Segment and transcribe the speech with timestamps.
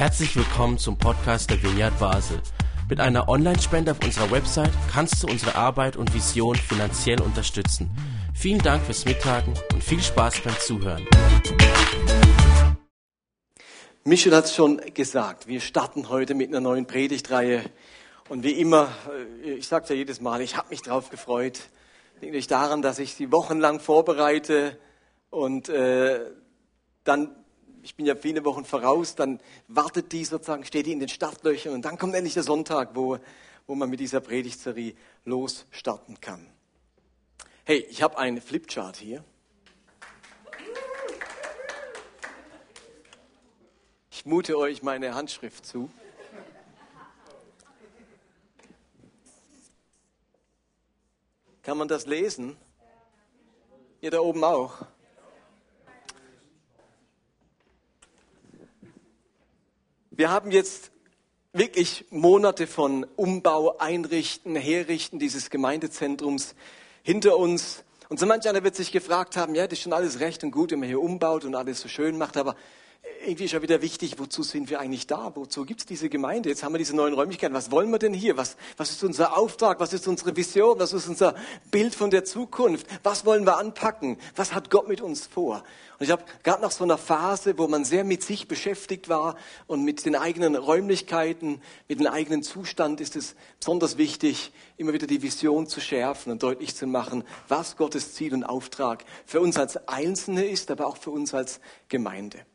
[0.00, 2.40] Herzlich willkommen zum Podcast der Vineyard Basel.
[2.88, 7.90] Mit einer Online-Spende auf unserer Website kannst du unsere Arbeit und Vision finanziell unterstützen.
[8.34, 11.06] Vielen Dank fürs Mittagen und viel Spaß beim Zuhören.
[14.04, 17.62] Michel hat es schon gesagt, wir starten heute mit einer neuen Predigtreihe.
[18.30, 18.88] Und wie immer,
[19.44, 21.60] äh, ich sage es ja jedes Mal, ich habe mich drauf gefreut.
[22.22, 24.78] Denkt euch daran, dass ich sie wochenlang vorbereite
[25.28, 26.20] und äh,
[27.04, 27.36] dann
[27.82, 31.74] ich bin ja viele Wochen voraus, dann wartet die sozusagen, steht die in den Startlöchern
[31.74, 33.18] und dann kommt endlich der Sonntag, wo,
[33.66, 34.94] wo man mit dieser Predigtserie
[35.24, 36.46] losstarten kann.
[37.64, 39.24] Hey, ich habe einen Flipchart hier.
[44.10, 45.90] Ich mute euch meine Handschrift zu.
[51.62, 52.56] Kann man das lesen?
[54.00, 54.86] Ihr da oben auch?
[60.20, 60.90] Wir haben jetzt
[61.54, 66.54] wirklich Monate von Umbau, Einrichten, Herrichten dieses Gemeindezentrums
[67.02, 67.84] hinter uns.
[68.10, 70.50] Und so manch einer wird sich gefragt haben, ja, das ist schon alles recht und
[70.50, 72.54] gut, wenn man hier umbaut und alles so schön macht, aber
[73.22, 75.32] irgendwie ist ja wieder wichtig, wozu sind wir eigentlich da?
[75.34, 76.48] Wozu gibt es diese Gemeinde?
[76.48, 77.54] Jetzt haben wir diese neuen Räumlichkeiten.
[77.54, 78.36] Was wollen wir denn hier?
[78.36, 79.78] Was, was ist unser Auftrag?
[79.78, 80.78] Was ist unsere Vision?
[80.78, 81.34] Was ist unser
[81.70, 82.86] Bild von der Zukunft?
[83.02, 84.16] Was wollen wir anpacken?
[84.36, 85.62] Was hat Gott mit uns vor?
[85.98, 89.36] Und ich habe gerade nach so einer Phase, wo man sehr mit sich beschäftigt war
[89.66, 95.06] und mit den eigenen Räumlichkeiten, mit dem eigenen Zustand, ist es besonders wichtig, immer wieder
[95.06, 99.58] die Vision zu schärfen und deutlich zu machen, was Gottes Ziel und Auftrag für uns
[99.58, 102.46] als Einzelne ist, aber auch für uns als Gemeinde.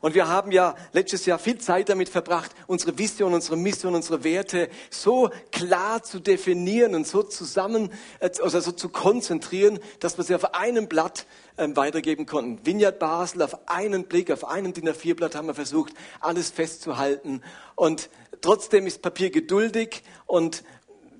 [0.00, 4.24] Und wir haben ja letztes Jahr viel Zeit damit verbracht, unsere Vision, unsere Mission, unsere
[4.24, 10.34] Werte so klar zu definieren und so zusammen, also so zu konzentrieren, dass wir sie
[10.34, 11.26] auf einem Blatt
[11.58, 12.64] ähm, weitergeben konnten.
[12.64, 17.42] Vineyard Basel auf einen Blick, auf einen DIN A4-Blatt haben wir versucht, alles festzuhalten.
[17.74, 20.64] Und trotzdem ist Papier geduldig und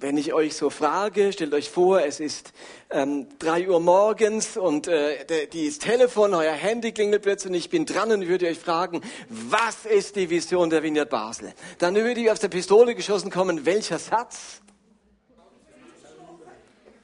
[0.00, 2.52] wenn ich euch so frage, stellt euch vor, es ist
[2.90, 7.86] ähm, drei Uhr morgens und äh, das Telefon, euer Handy klingelt plötzlich und ich bin
[7.86, 11.52] dran und würde euch fragen, was ist die Vision der Vineyard Basel?
[11.78, 14.60] Dann würde ich aus der Pistole geschossen kommen, welcher Satz?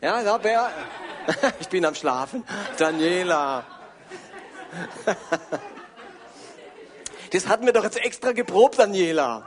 [0.01, 0.71] Ja, da wer?
[1.61, 2.45] ich bin am Schlafen.
[2.77, 3.65] Daniela.
[7.33, 9.47] das hatten wir doch jetzt extra geprobt, Daniela.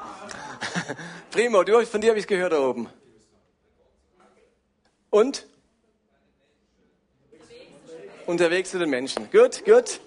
[1.31, 2.90] Primo, du, von dir habe ich es gehört da oben.
[5.16, 5.48] Und?
[8.26, 9.31] Unterwegs zu den Menschen.
[9.31, 10.02] Gut, gut.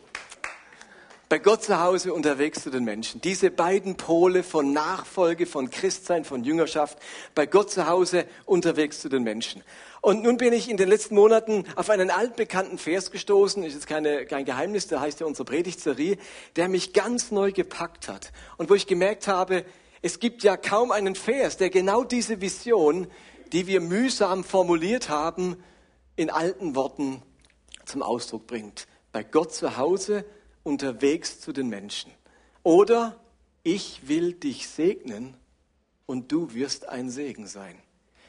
[1.31, 3.23] Bei Gott zu Hause unterwegs zu den Menschen.
[3.23, 6.99] Diese beiden Pole von Nachfolge, von Christsein, von Jüngerschaft.
[7.35, 9.63] Bei Gott zu Hause unterwegs zu den Menschen.
[10.03, 13.87] Und nun bin ich in den letzten Monaten auf einen altbekannten Vers gestoßen, ist jetzt
[13.87, 16.19] keine, kein Geheimnis, der heißt ja unsere Predigtserie,
[16.57, 18.31] der mich ganz neu gepackt hat.
[18.59, 19.65] Und wo ich gemerkt habe,
[20.03, 23.07] es gibt ja kaum einen Vers, der genau diese Vision
[23.53, 25.57] die wir mühsam formuliert haben,
[26.17, 27.23] in alten Worten
[27.85, 28.87] zum Ausdruck bringt.
[29.13, 30.25] Bei Gott zu Hause,
[30.63, 32.13] unterwegs zu den Menschen.
[32.63, 33.19] Oder
[33.63, 35.37] ich will dich segnen
[36.07, 37.79] und du wirst ein Segen sein.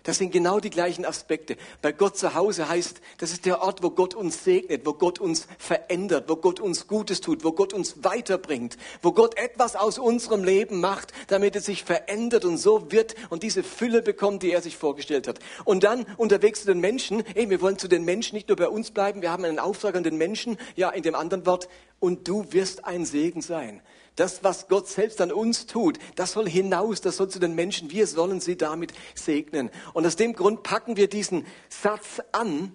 [0.04, 1.58] Das sind genau die gleichen Aspekte.
[1.82, 5.20] Bei Gott zu Hause heißt, das ist der Ort, wo Gott uns segnet, wo Gott
[5.20, 10.00] uns verändert, wo Gott uns Gutes tut, wo Gott uns weiterbringt, wo Gott etwas aus
[10.00, 14.52] unserem Leben macht, damit es sich verändert und so wird und diese Fülle bekommt, die
[14.52, 15.40] er sich vorgestellt hat.
[15.66, 18.70] Und dann unterwegs zu den Menschen, ey, wir wollen zu den Menschen nicht nur bei
[18.70, 21.68] uns bleiben, wir haben einen Auftrag an den Menschen, ja, in dem anderen Wort,
[22.00, 23.82] und du wirst ein Segen sein.
[24.20, 27.90] Das, was Gott selbst an uns tut, das soll hinaus, das soll zu den Menschen.
[27.90, 29.70] Wir sollen sie damit segnen.
[29.94, 32.74] Und aus dem Grund packen wir diesen Satz an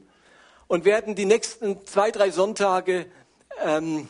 [0.68, 3.04] und werden die nächsten zwei, drei Sonntage
[3.62, 4.08] ähm,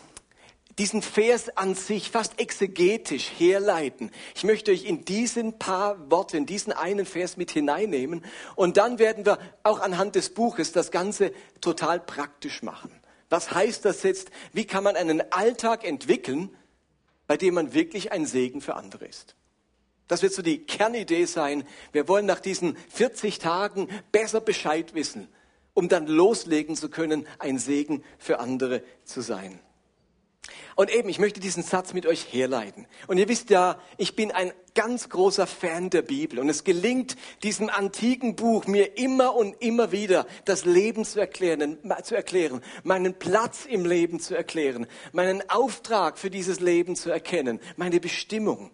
[0.79, 4.13] diesen Vers an sich fast exegetisch herleiten.
[4.37, 8.25] Ich möchte euch in diesen paar Worte, in diesen einen Vers mit hineinnehmen
[8.55, 12.93] und dann werden wir auch anhand des Buches das Ganze total praktisch machen.
[13.29, 14.31] Was heißt das jetzt?
[14.53, 16.55] Wie kann man einen Alltag entwickeln,
[17.27, 19.35] bei dem man wirklich ein Segen für andere ist.
[20.09, 21.67] Das wird so die Kernidee sein.
[21.93, 25.29] Wir wollen nach diesen 40 Tagen besser Bescheid wissen,
[25.73, 29.59] um dann loslegen zu können, ein Segen für andere zu sein.
[30.77, 32.87] Und eben, ich möchte diesen Satz mit euch herleiten.
[33.07, 36.39] Und ihr wisst ja, ich bin ein ganz großer Fan der Bibel.
[36.39, 41.79] Und es gelingt diesem antiken Buch mir immer und immer wieder das Leben zu erklären,
[42.03, 47.61] zu erklären, meinen Platz im Leben zu erklären, meinen Auftrag für dieses Leben zu erkennen,
[47.77, 48.73] meine Bestimmung.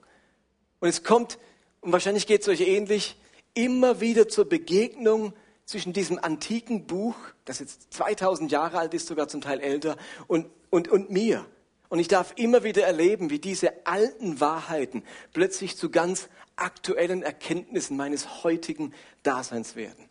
[0.81, 1.39] Und es kommt,
[1.83, 3.17] und wahrscheinlich geht es euch ähnlich,
[3.55, 5.35] immer wieder zur Begegnung
[5.67, 7.15] zwischen diesem antiken Buch,
[7.45, 9.97] das jetzt 2000 Jahre alt ist, sogar zum Teil älter,
[10.27, 11.47] und, und, und mir.
[11.91, 15.03] Und ich darf immer wieder erleben, wie diese alten Wahrheiten
[15.33, 18.95] plötzlich zu ganz aktuellen Erkenntnissen meines heutigen
[19.25, 20.09] Daseins werden.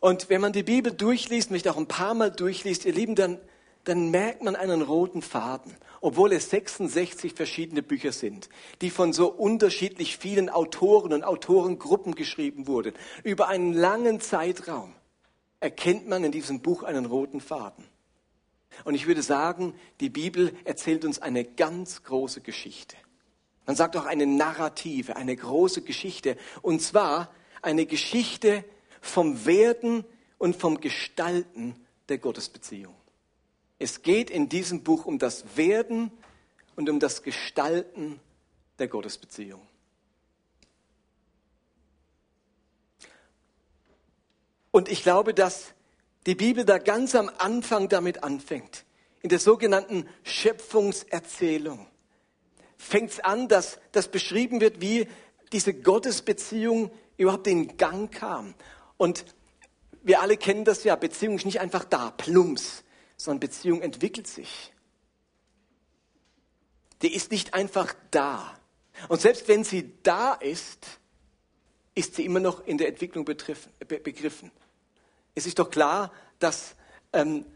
[0.00, 3.38] Und wenn man die Bibel durchliest, mich auch ein paar Mal durchliest, ihr Lieben, dann,
[3.84, 8.48] dann merkt man einen roten Faden, obwohl es 66 verschiedene Bücher sind,
[8.80, 12.94] die von so unterschiedlich vielen Autoren und Autorengruppen geschrieben wurden.
[13.24, 14.94] Über einen langen Zeitraum
[15.60, 17.91] erkennt man in diesem Buch einen roten Faden.
[18.84, 22.96] Und ich würde sagen, die Bibel erzählt uns eine ganz große Geschichte.
[23.66, 26.36] Man sagt auch eine Narrative, eine große Geschichte.
[26.62, 28.64] Und zwar eine Geschichte
[29.00, 30.04] vom Werden
[30.38, 31.76] und vom Gestalten
[32.08, 32.94] der Gottesbeziehung.
[33.78, 36.10] Es geht in diesem Buch um das Werden
[36.76, 38.20] und um das Gestalten
[38.78, 39.60] der Gottesbeziehung.
[44.70, 45.74] Und ich glaube, dass
[46.26, 48.84] die Bibel da ganz am Anfang damit anfängt.
[49.22, 51.86] In der sogenannten Schöpfungserzählung
[52.76, 55.06] fängt es an, dass das beschrieben wird, wie
[55.52, 58.54] diese Gottesbeziehung überhaupt in Gang kam.
[58.96, 59.24] Und
[60.02, 62.82] wir alle kennen das ja, Beziehung ist nicht einfach da, plumps,
[63.16, 64.72] sondern Beziehung entwickelt sich.
[67.02, 68.58] Die ist nicht einfach da.
[69.08, 70.86] Und selbst wenn sie da ist,
[71.94, 74.50] ist sie immer noch in der Entwicklung begriffen.
[75.34, 76.76] Es ist doch klar, dass
[77.12, 77.46] ähm,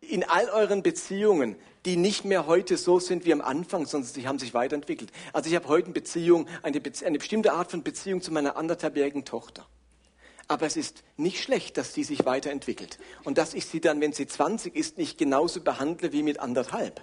[0.00, 4.26] in all euren Beziehungen, die nicht mehr heute so sind wie am Anfang, sondern sie
[4.26, 5.10] haben sich weiterentwickelt.
[5.32, 8.56] Also ich habe heute eine Beziehung, eine, Bezie eine bestimmte Art von Beziehung zu meiner
[8.56, 9.66] anderthalbjährigen Tochter.
[10.48, 12.98] Aber es ist nicht schlecht, dass sie sich weiterentwickelt.
[13.24, 17.02] Und dass ich sie dann, wenn sie 20 ist, nicht genauso behandle wie mit anderthalb.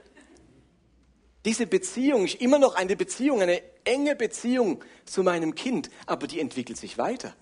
[1.45, 6.39] Diese Beziehung ist immer noch eine Beziehung, eine enge Beziehung zu meinem Kind, aber die
[6.39, 7.35] entwickelt sich weiter.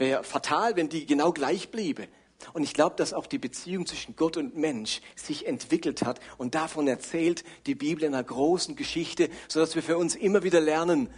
[0.00, 2.08] Wäre fatal, wenn die genau gleich bliebe.
[2.54, 6.20] Und ich glaube, dass auch die Beziehung zwischen Gott und Mensch sich entwickelt hat.
[6.38, 10.58] Und davon erzählt die Bibel in einer großen Geschichte, sodass wir für uns immer wieder
[10.58, 11.10] lernen,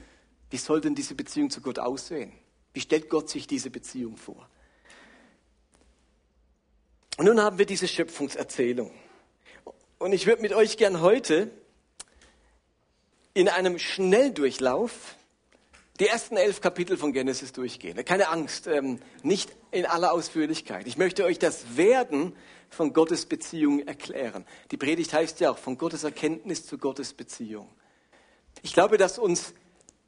[0.50, 2.32] wie soll denn diese Beziehung zu Gott aussehen?
[2.72, 4.48] Wie stellt Gott sich diese Beziehung vor?
[7.18, 8.90] Und nun haben wir diese Schöpfungserzählung.
[10.00, 11.52] Und ich würde mit euch gern heute
[13.32, 15.14] in einem Schnelldurchlauf
[16.02, 18.04] die ersten elf Kapitel von Genesis durchgehen.
[18.04, 20.88] Keine Angst, ähm, nicht in aller Ausführlichkeit.
[20.88, 22.34] Ich möchte euch das Werden
[22.70, 24.44] von Gottes Beziehung erklären.
[24.72, 27.68] Die Predigt heißt ja auch von Gottes Erkenntnis zu Gottes Beziehung.
[28.62, 29.54] Ich glaube, dass uns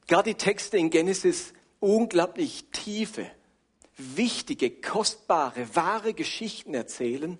[0.08, 3.30] gerade die Texte in Genesis unglaublich tiefe,
[3.96, 7.38] wichtige, kostbare, wahre Geschichten erzählen.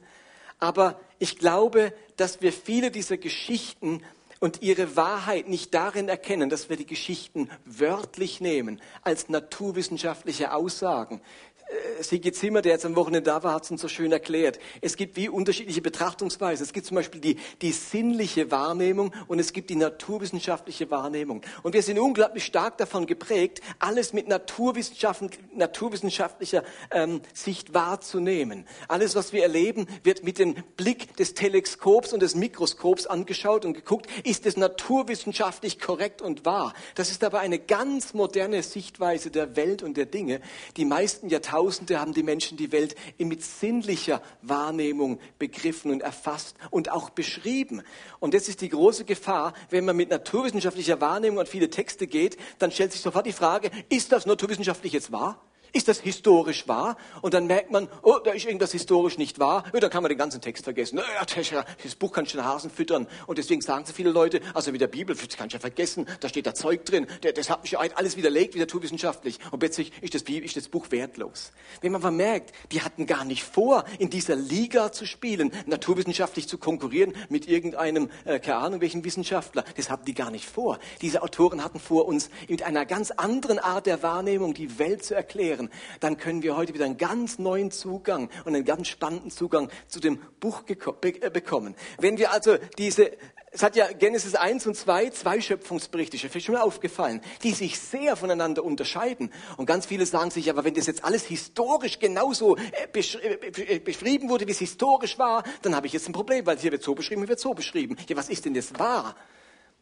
[0.61, 4.05] Aber ich glaube, dass wir viele dieser Geschichten
[4.41, 11.21] und ihre Wahrheit nicht darin erkennen, dass wir die Geschichten wörtlich nehmen, als naturwissenschaftliche Aussagen.
[11.69, 14.59] Äh, Sigi Zimmer, der jetzt am Wochenende da war, hat es uns so schön erklärt.
[14.81, 16.65] Es gibt wie unterschiedliche Betrachtungsweisen.
[16.65, 21.43] Es gibt zum Beispiel die, die sinnliche Wahrnehmung und es gibt die naturwissenschaftliche Wahrnehmung.
[21.63, 28.67] Und wir sind unglaublich stark davon geprägt, alles mit naturwissenschaftlicher ähm, Sicht wahrzunehmen.
[28.89, 33.75] Alles, was wir erleben, wird mit dem Blick des Teleskops und des Mikroskops angeschaut und
[33.75, 36.75] geguckt, ist es naturwissenschaftlich korrekt und wahr.
[36.95, 40.41] Das ist aber eine ganz moderne Sichtweise der Welt und der Dinge.
[40.77, 46.57] Die meisten Jahrtausende Jahrtausende haben die Menschen die Welt mit sinnlicher Wahrnehmung begriffen und erfasst
[46.71, 47.83] und auch beschrieben.
[48.19, 52.37] Und das ist die große Gefahr, wenn man mit naturwissenschaftlicher Wahrnehmung an viele Texte geht,
[52.59, 55.41] dann stellt sich sofort die Frage, ist das naturwissenschaftlich jetzt wahr?
[55.75, 56.97] Ist das historisch wahr?
[57.21, 59.65] Und dann merkt man, oh, da ist irgendwas historisch nicht wahr.
[59.73, 60.99] Ja, dann kann man den ganzen Text vergessen.
[60.99, 63.09] Ja, das Buch kann schon Hasen füttern.
[63.27, 66.07] Und deswegen sagen so viele Leute, also mit der Bibel, das kann ich ja vergessen,
[66.21, 67.09] da steht da Zeug drin.
[67.35, 69.41] Das hat mich alles widerlegt, naturwissenschaftlich.
[69.51, 71.51] Und plötzlich ist das, ist das Buch wertlos.
[71.81, 76.57] Wenn man vermerkt, die hatten gar nicht vor, in dieser Liga zu spielen, naturwissenschaftlich zu
[76.57, 79.65] konkurrieren mit irgendeinem, äh, keine Ahnung, welchen Wissenschaftler.
[79.77, 80.79] Das hatten die gar nicht vor.
[81.03, 85.17] Diese Autoren hatten vor, uns mit einer ganz anderen Art der Wahrnehmung die Welt zu
[85.17, 89.31] erklären wären, dann können wir heute wieder einen ganz neuen Zugang und einen ganz spannenden
[89.31, 91.75] Zugang zu dem Buch äh, bekommen.
[91.99, 93.13] Wenn wir also diese
[93.57, 97.79] es hat ja Genesis 1 und 2 zwei Schöpfungsberichte, ist schon mal aufgefallen, die sich
[97.79, 99.31] sehr voneinander unterscheiden.
[99.57, 104.29] Und ganz viele sagen sich, aber wenn das jetzt alles historisch genauso äh, äh, beschrieben
[104.29, 106.97] wurde, wie es historisch war, dann habe ich jetzt ein Problem, weil hier wird so
[106.97, 107.97] beschrieben, hier wird so beschrieben.
[108.09, 109.15] Ja, was ist denn das wahr?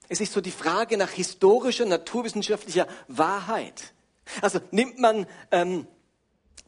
[0.07, 3.95] Es ist so die Frage nach historischer, naturwissenschaftlicher Wahrheit.
[4.41, 5.87] Also nimmt man ähm,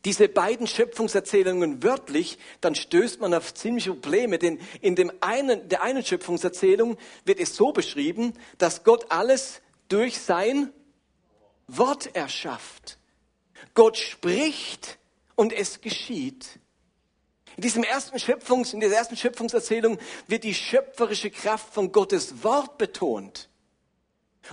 [0.05, 5.83] diese beiden Schöpfungserzählungen wörtlich, dann stößt man auf ziemliche Probleme, denn in dem einen, der
[5.83, 10.73] einen Schöpfungserzählung wird es so beschrieben, dass Gott alles durch sein
[11.67, 12.99] Wort erschafft.
[13.73, 14.99] Gott spricht
[15.37, 16.61] und es geschieht.
[17.57, 22.79] In, diesem ersten Schöpfungs, in dieser ersten Schöpfungserzählung wird die schöpferische Kraft von Gottes Wort
[22.79, 23.49] betont.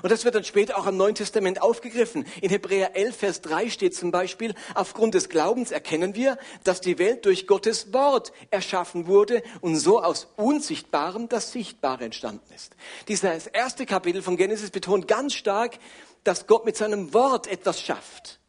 [0.01, 2.25] Und das wird dann später auch im Neuen Testament aufgegriffen.
[2.41, 6.97] In Hebräer 11, Vers 3 steht zum Beispiel, aufgrund des Glaubens erkennen wir, dass die
[6.97, 12.75] Welt durch Gottes Wort erschaffen wurde und so aus Unsichtbarem das Sichtbare entstanden ist.
[13.07, 15.77] Dieses erste Kapitel von Genesis betont ganz stark,
[16.23, 18.39] dass Gott mit seinem Wort etwas schafft.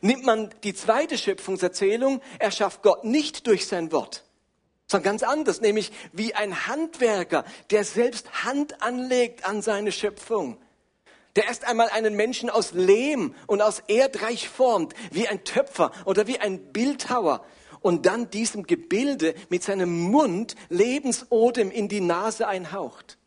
[0.00, 4.24] Nimmt man die zweite Schöpfungserzählung, erschafft Gott nicht durch sein Wort,
[4.86, 10.58] sondern ganz anders, nämlich wie ein Handwerker, der selbst Hand anlegt an seine Schöpfung.
[11.36, 16.26] Der erst einmal einen Menschen aus Lehm und aus Erdreich formt, wie ein Töpfer oder
[16.26, 17.44] wie ein Bildhauer
[17.80, 23.18] und dann diesem Gebilde mit seinem Mund Lebensodem in die Nase einhaucht.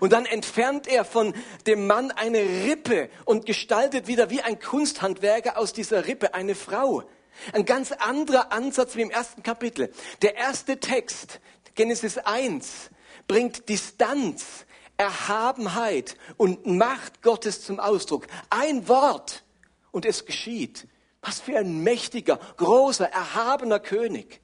[0.00, 1.34] Und dann entfernt er von
[1.66, 7.04] dem Mann eine Rippe und gestaltet wieder wie ein Kunsthandwerker aus dieser Rippe eine Frau.
[7.52, 9.92] Ein ganz anderer Ansatz wie im ersten Kapitel.
[10.22, 11.40] Der erste Text,
[11.74, 12.90] Genesis 1,
[13.28, 14.66] bringt Distanz,
[14.96, 18.26] Erhabenheit und Macht Gottes zum Ausdruck.
[18.50, 19.44] Ein Wort
[19.90, 20.88] und es geschieht.
[21.20, 24.40] Was für ein mächtiger, großer, erhabener König.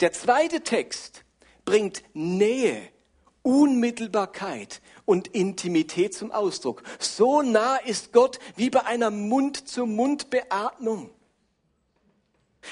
[0.00, 1.24] Der zweite Text
[1.64, 2.90] bringt Nähe,
[3.42, 6.82] Unmittelbarkeit und Intimität zum Ausdruck.
[6.98, 11.10] So nah ist Gott wie bei einer Mund-zu-Mund-Beatmung.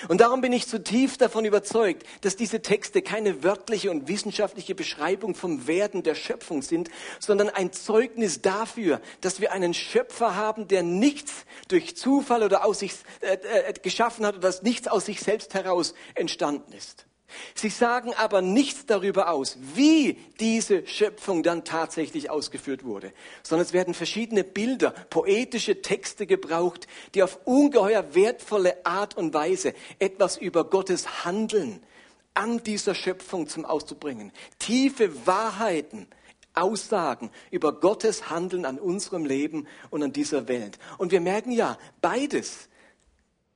[0.09, 5.35] Und darum bin ich zutiefst davon überzeugt, dass diese Texte keine wörtliche und wissenschaftliche Beschreibung
[5.35, 10.83] vom Werden der Schöpfung sind, sondern ein Zeugnis dafür, dass wir einen Schöpfer haben, der
[10.83, 15.21] nichts durch Zufall oder aus sich äh, äh, geschaffen hat oder dass nichts aus sich
[15.21, 17.07] selbst heraus entstanden ist.
[17.55, 23.73] Sie sagen aber nichts darüber aus, wie diese Schöpfung dann tatsächlich ausgeführt wurde, sondern es
[23.73, 30.65] werden verschiedene Bilder, poetische Texte gebraucht, die auf ungeheuer wertvolle Art und Weise etwas über
[30.65, 31.83] Gottes Handeln
[32.35, 34.31] an dieser Schöpfung zum Ausdruck bringen.
[34.59, 36.07] Tiefe Wahrheiten,
[36.55, 40.79] Aussagen über Gottes Handeln an unserem Leben und an dieser Welt.
[40.99, 42.69] Und wir merken ja, beides,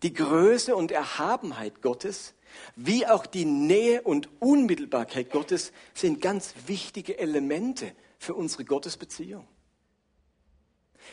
[0.03, 2.35] die Größe und Erhabenheit Gottes,
[2.77, 9.47] wie auch die Nähe und Unmittelbarkeit Gottes sind ganz wichtige Elemente für unsere Gottesbeziehung.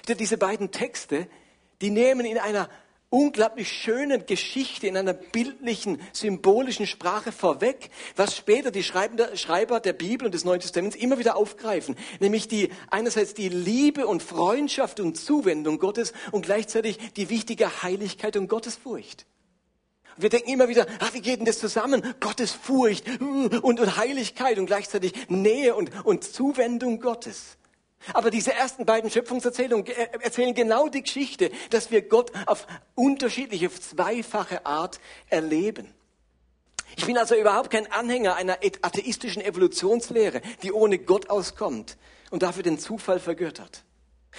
[0.07, 1.27] Diese beiden Texte,
[1.81, 2.69] die nehmen in einer
[3.09, 10.25] unglaublich schönen Geschichte, in einer bildlichen, symbolischen Sprache vorweg, was später die Schreiber der Bibel
[10.25, 15.15] und des Neuen Testaments immer wieder aufgreifen, nämlich die einerseits die Liebe und Freundschaft und
[15.15, 19.25] Zuwendung Gottes und gleichzeitig die wichtige Heiligkeit und Gottesfurcht.
[20.17, 22.01] Wir denken immer wieder, ach, wie geht denn das zusammen?
[22.19, 27.57] Gottes Furcht und, und Heiligkeit und gleichzeitig Nähe und, und Zuwendung Gottes.
[28.13, 29.85] Aber diese ersten beiden Schöpfungserzählungen
[30.21, 35.93] erzählen genau die Geschichte, dass wir Gott auf unterschiedliche, zweifache Art erleben.
[36.95, 41.97] Ich bin also überhaupt kein Anhänger einer atheistischen Evolutionslehre, die ohne Gott auskommt
[42.31, 43.83] und dafür den Zufall vergöttert.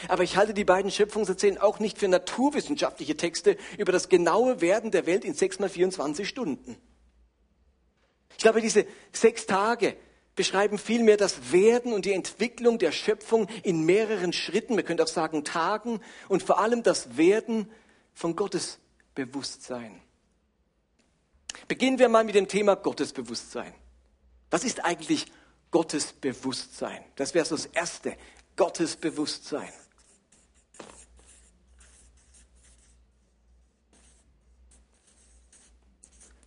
[0.09, 4.90] Aber ich halte die beiden Schöpfungserzählungen auch nicht für naturwissenschaftliche Texte über das genaue Werden
[4.90, 6.76] der Welt in sechs mal 24 Stunden.
[8.30, 9.97] Ich glaube, diese sechs Tage
[10.37, 15.09] beschreiben vielmehr das Werden und die Entwicklung der Schöpfung in mehreren Schritten, man könnte auch
[15.09, 17.68] sagen Tagen, und vor allem das Werden
[18.14, 20.00] von Gottesbewusstsein.
[21.66, 23.75] Beginnen wir mal mit dem Thema Gottesbewusstsein.
[24.50, 25.26] Was ist eigentlich
[25.73, 27.04] Gottesbewusstsein?
[27.16, 28.16] Das wäre so das Erste.
[28.58, 29.72] Gottesbewusstsein.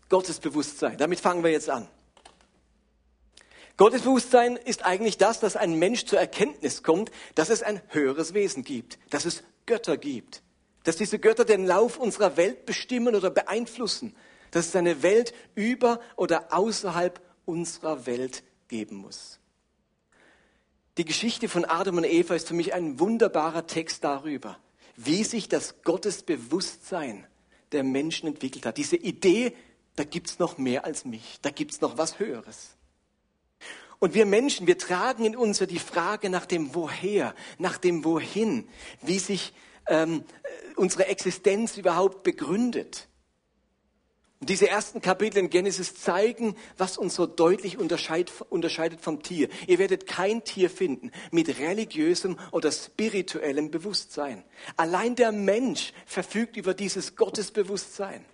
[0.09, 0.97] Gottesbewusstsein.
[0.97, 1.87] Damit fangen wir jetzt an.
[3.77, 8.65] Gottesbewusstsein ist eigentlich das, dass ein Mensch zur Erkenntnis kommt, dass es ein höheres Wesen
[8.65, 10.43] gibt, dass es Götter gibt,
[10.83, 14.17] dass diese Götter den Lauf unserer Welt bestimmen oder beeinflussen,
[14.51, 19.40] dass es eine Welt über oder außerhalb unserer Welt geben muss.
[20.97, 24.57] Die Geschichte von Adam und Eva ist für mich ein wunderbarer Text darüber,
[24.97, 27.25] wie sich das Gottesbewusstsein
[27.71, 28.77] der Menschen entwickelt hat.
[28.77, 29.55] Diese Idee,
[29.95, 32.75] da gibt's noch mehr als mich, da gibt's noch was Höheres.
[33.99, 38.67] Und wir Menschen, wir tragen in uns die Frage nach dem Woher, nach dem Wohin,
[39.01, 39.53] wie sich
[39.87, 40.25] ähm,
[40.75, 43.07] unsere Existenz überhaupt begründet.
[44.41, 49.49] Und diese ersten Kapitel in Genesis zeigen, was uns so deutlich unterscheidet, vom Tier.
[49.67, 54.43] Ihr werdet kein Tier finden mit religiösem oder spirituellem Bewusstsein.
[54.77, 58.25] Allein der Mensch verfügt über dieses Gottesbewusstsein.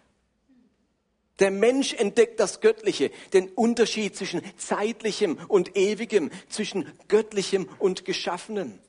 [1.40, 8.80] Der Mensch entdeckt das Göttliche, den Unterschied zwischen zeitlichem und ewigem, zwischen göttlichem und geschaffenem.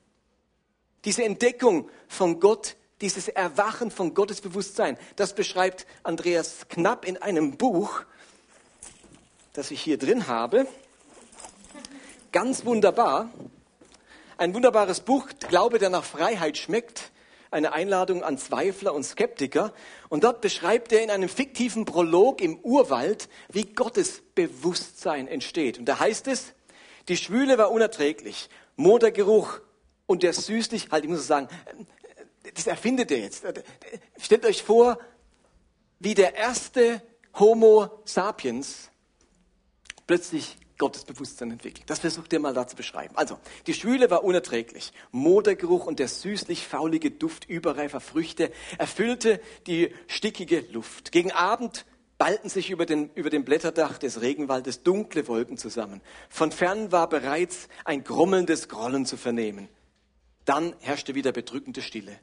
[1.05, 7.57] Diese Entdeckung von Gott dieses Erwachen von Gottes Bewusstsein, das beschreibt Andreas Knapp in einem
[7.57, 8.02] Buch.
[9.52, 10.69] das ich hier drin habe.
[12.31, 13.31] Ganz wunderbar.
[14.37, 17.11] Ein wunderbares Buch, Glaube, der nach Freiheit schmeckt.
[17.50, 19.73] Eine Einladung an Zweifler und Skeptiker.
[20.11, 25.78] Und dort beschreibt er in einem fiktiven Prolog im Urwald, wie Gottes Bewusstsein entsteht.
[25.78, 26.52] Und da heißt es,
[27.09, 28.50] die Schwüle war unerträglich.
[28.76, 29.61] Modergeruch
[30.07, 31.49] und der süßlich, halt, ich muss sagen,
[32.55, 33.45] das erfindet er jetzt.
[34.21, 34.99] Stellt euch vor,
[35.99, 37.02] wie der erste
[37.35, 38.90] Homo sapiens
[40.07, 41.90] plötzlich Gottes Bewusstsein entwickelt.
[41.90, 43.17] Das versucht er mal da zu beschreiben.
[43.17, 44.93] Also, die Schwüle war unerträglich.
[45.11, 51.11] Modergeruch und der süßlich faulige Duft überreifer Früchte erfüllte die stickige Luft.
[51.11, 51.85] Gegen Abend
[52.17, 56.00] ballten sich über, den, über dem Blätterdach des Regenwaldes dunkle Wolken zusammen.
[56.28, 59.69] Von fern war bereits ein grummelndes Grollen zu vernehmen.
[60.45, 62.19] Dann herrschte wieder bedrückende Stille.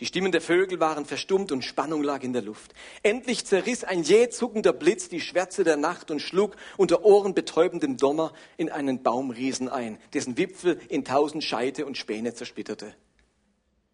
[0.00, 2.72] Die Stimmen der Vögel waren verstummt und Spannung lag in der Luft.
[3.02, 8.32] Endlich zerriss ein jäh zuckender Blitz die Schwärze der Nacht und schlug unter ohrenbetäubendem Donner
[8.56, 12.94] in einen Baumriesen ein, dessen Wipfel in tausend Scheite und Späne zersplitterte.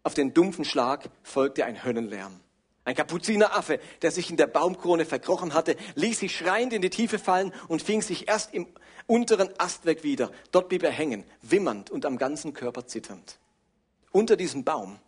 [0.03, 2.39] Auf den dumpfen Schlag folgte ein Höllenlärm.
[2.83, 7.17] Ein Kapuzineraffe, der sich in der Baumkrone verkrochen hatte, ließ sich schreiend in die Tiefe
[7.17, 8.67] fallen und fing sich erst im
[9.07, 10.29] unteren Astwerk wieder.
[10.51, 13.39] Dort blieb er hängen, wimmernd und am ganzen Körper zitternd.
[14.11, 14.99] Unter diesem Baum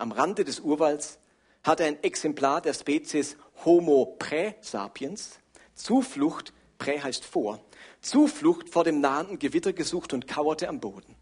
[0.00, 1.18] am Rande des Urwalds
[1.62, 5.38] hat ein Exemplar der Spezies Homo praesapiens
[5.74, 7.60] Zuflucht, prä heißt vor,
[8.00, 11.16] Zuflucht vor dem nahenden Gewitter gesucht und kauerte am Boden.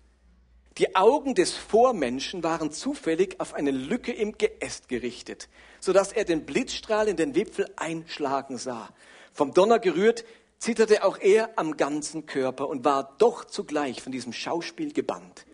[0.79, 5.49] Die Augen des Vormenschen waren zufällig auf eine Lücke im Geäst gerichtet,
[5.81, 8.89] sodass er den Blitzstrahl in den Wipfel einschlagen sah.
[9.33, 10.25] Vom Donner gerührt,
[10.59, 15.47] zitterte auch er am ganzen Körper und war doch zugleich von diesem Schauspiel gebannt.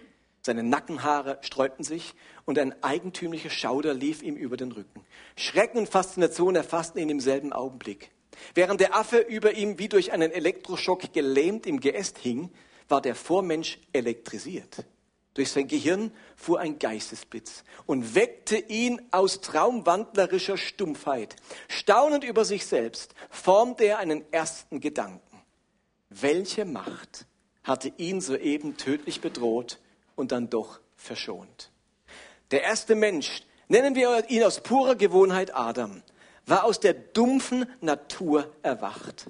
[0.46, 5.00] Seine Nackenhaare sträubten sich und ein eigentümlicher Schauder lief ihm über den Rücken.
[5.36, 8.10] Schrecken und Faszination erfassten ihn im selben Augenblick.
[8.54, 12.50] Während der Affe über ihm wie durch einen Elektroschock gelähmt im Geäst hing,
[12.88, 14.84] war der Vormensch elektrisiert.
[15.32, 21.36] Durch sein Gehirn fuhr ein Geistesblitz und weckte ihn aus traumwandlerischer Stumpfheit.
[21.68, 25.40] Staunend über sich selbst formte er einen ersten Gedanken.
[26.10, 27.24] Welche Macht
[27.62, 29.78] hatte ihn soeben tödlich bedroht
[30.16, 31.70] und dann doch verschont.
[32.50, 36.02] Der erste Mensch, nennen wir ihn aus purer Gewohnheit Adam,
[36.46, 39.26] war aus der dumpfen Natur erwacht.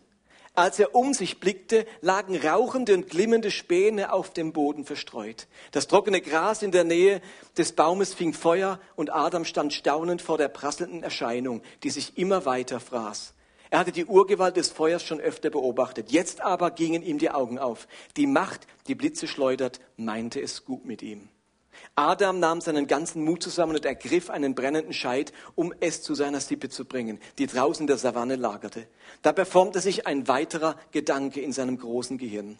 [0.57, 5.49] Als er um sich blickte, lagen rauchende und glimmende Späne auf dem Boden verstreut.
[5.73, 7.21] Das trockene Gras in der Nähe
[7.59, 12.47] des Baumes fing Feuer und Adam stand staunend vor der prasselnden Erscheinung, die sich immer
[12.47, 13.35] weiter fraß.
[13.71, 16.13] Er hatte die Urgewalt des Feuers schon öfter beobachtet.
[16.13, 17.89] Jetzt aber gingen ihm die Augen auf.
[18.17, 21.29] Die Macht, die Blitze schleudert, meinte es gut mit ihm.
[21.97, 26.41] Adam nahm seinen ganzen Mut zusammen und ergriff einen brennenden Scheit, um es zu seiner
[26.41, 28.87] Sippe zu bringen, die draußen in der Savanne lagerte.
[29.23, 32.59] Dabei formte sich ein weiterer Gedanke in seinem großen Gehirn.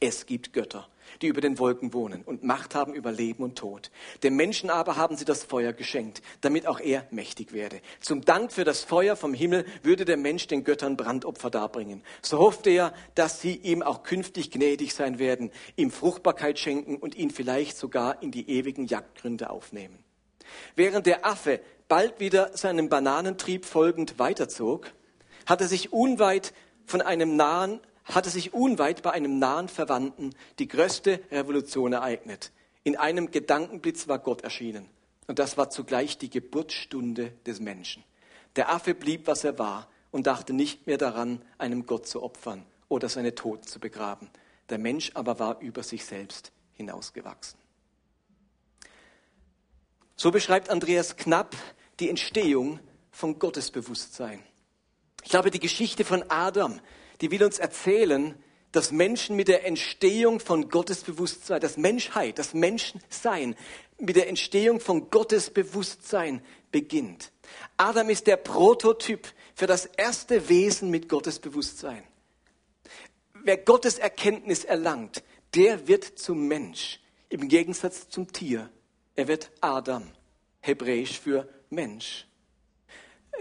[0.00, 0.88] Es gibt Götter
[1.22, 3.90] die über den Wolken wohnen und Macht haben über Leben und Tod.
[4.22, 7.80] Dem Menschen aber haben sie das Feuer geschenkt, damit auch er mächtig werde.
[8.00, 12.02] Zum Dank für das Feuer vom Himmel würde der Mensch den Göttern Brandopfer darbringen.
[12.22, 17.14] So hoffte er, dass sie ihm auch künftig gnädig sein werden, ihm Fruchtbarkeit schenken und
[17.14, 19.98] ihn vielleicht sogar in die ewigen Jagdgründe aufnehmen.
[20.74, 24.92] Während der Affe bald wieder seinem Bananentrieb folgend weiterzog,
[25.46, 26.52] hat er sich unweit
[26.86, 27.80] von einem nahen
[28.14, 32.52] hatte sich unweit bei einem nahen Verwandten die größte Revolution ereignet.
[32.82, 34.88] In einem Gedankenblitz war Gott erschienen.
[35.26, 38.02] Und das war zugleich die Geburtsstunde des Menschen.
[38.56, 42.64] Der Affe blieb, was er war und dachte nicht mehr daran, einem Gott zu opfern
[42.88, 44.28] oder seine Toten zu begraben.
[44.70, 47.58] Der Mensch aber war über sich selbst hinausgewachsen.
[50.16, 51.56] So beschreibt Andreas Knapp
[52.00, 54.42] die Entstehung von Gottesbewusstsein.
[55.22, 56.80] Ich glaube, die Geschichte von Adam
[57.20, 58.34] die will uns erzählen,
[58.72, 63.56] dass Menschen mit der Entstehung von Gottesbewusstsein, das Menschheit, das Menschsein
[63.98, 67.32] mit der Entstehung von Gottesbewusstsein beginnt.
[67.76, 72.04] Adam ist der Prototyp für das erste Wesen mit Gottesbewusstsein.
[73.42, 75.22] Wer Gottes Erkenntnis erlangt,
[75.54, 78.70] der wird zum Mensch, im Gegensatz zum Tier.
[79.16, 80.04] Er wird Adam,
[80.60, 82.26] hebräisch für Mensch.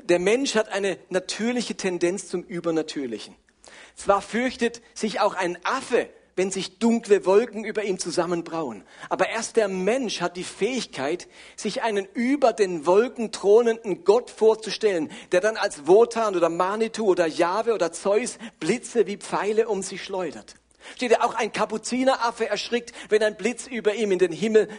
[0.03, 3.35] Der Mensch hat eine natürliche Tendenz zum Übernatürlichen.
[3.99, 6.07] Zwar fürchtet sich auch ein Affe,
[6.37, 8.85] wenn sich dunkle Wolken über ihm zusammenbrauen.
[9.09, 15.11] Aber erst der Mensch hat die Fähigkeit, sich einen über den Wolken thronenden Gott vorzustellen,
[15.33, 20.01] der dann als Wotan oder Manitou oder Jahwe oder Zeus Blitze wie Pfeile um sich
[20.01, 20.55] schleudert.
[20.95, 24.69] Steht ja auch ein Kapuzineraffe erschrickt, wenn ein Blitz über ihm in den Himmel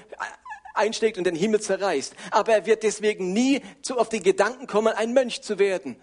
[0.72, 2.14] einschlägt und den Himmel zerreißt.
[2.30, 5.96] Aber er wird deswegen nie zu, auf den Gedanken kommen, ein Mönch zu werden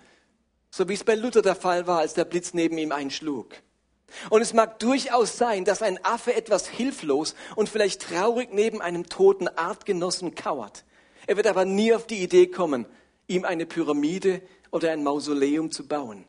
[0.69, 3.55] So wie es bei Luther der Fall war, als der Blitz neben ihm einschlug.
[4.29, 9.07] Und es mag durchaus sein, dass ein Affe etwas hilflos und vielleicht traurig neben einem
[9.07, 10.85] toten Artgenossen kauert.
[11.25, 12.85] Er wird aber nie auf die Idee kommen,
[13.27, 16.25] ihm eine Pyramide oder ein Mausoleum zu bauen.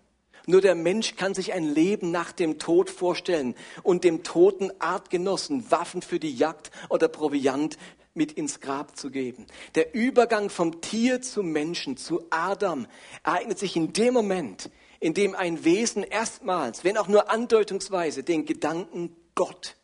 [0.47, 5.71] Nur der Mensch kann sich ein Leben nach dem Tod vorstellen und dem toten Artgenossen
[5.71, 7.77] Waffen für die Jagd oder Proviant
[8.19, 9.47] mit ins Grab zu geben.
[9.75, 12.87] Der Übergang vom Tier zum Menschen, zu Adam,
[13.23, 18.45] ereignet sich in dem Moment, in dem ein Wesen erstmals, wenn auch nur andeutungsweise, den
[18.45, 19.77] Gedanken Gott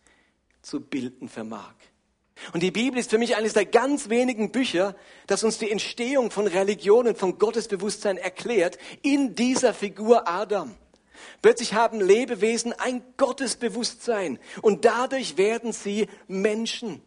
[0.60, 1.74] zu bilden vermag.
[2.52, 6.30] Und die Bibel ist für mich eines der ganz wenigen Bücher, das uns die Entstehung
[6.30, 10.74] von Religion und von Gottesbewusstsein erklärt in dieser Figur Adam.
[11.42, 17.02] Plötzlich haben Lebewesen ein Gottesbewusstsein und dadurch werden sie Menschen.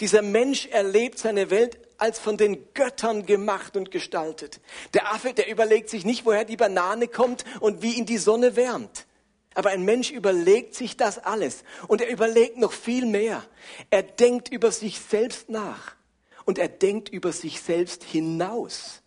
[0.00, 4.60] Dieser Mensch erlebt seine Welt als von den Göttern gemacht und gestaltet.
[4.94, 8.54] Der Affe, der überlegt sich nicht, woher die Banane kommt und wie ihn die Sonne
[8.54, 9.06] wärmt.
[9.54, 13.44] Aber ein Mensch überlegt sich das alles und er überlegt noch viel mehr.
[13.90, 15.96] Er denkt über sich selbst nach
[16.44, 19.02] und er denkt über sich selbst hinaus